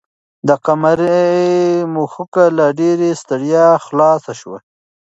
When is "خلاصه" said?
3.85-4.31